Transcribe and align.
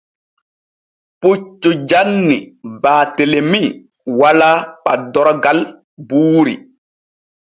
Puccu 1.21 1.69
janni 1.91 2.37
Baatelemi 2.85 3.61
walaa 4.23 4.57
paddorgal 4.85 5.59
buuri. 6.07 6.53